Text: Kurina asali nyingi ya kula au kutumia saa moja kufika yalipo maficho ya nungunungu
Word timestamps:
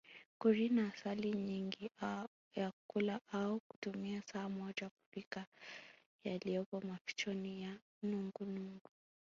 Kurina 0.41 0.87
asali 0.91 1.31
nyingi 1.31 1.91
ya 2.55 2.71
kula 2.87 3.21
au 3.31 3.59
kutumia 3.67 4.21
saa 4.21 4.49
moja 4.49 4.89
kufika 4.89 5.45
yalipo 6.23 6.81
maficho 6.81 7.31
ya 7.31 7.77
nungunungu 8.03 8.89